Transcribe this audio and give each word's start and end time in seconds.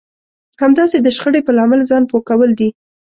همداسې 0.63 0.97
د 1.01 1.07
شخړې 1.15 1.41
په 1.43 1.51
لامل 1.57 1.81
ځان 1.89 2.03
پوه 2.09 2.21
کول 2.29 2.51
دي. 2.59 2.69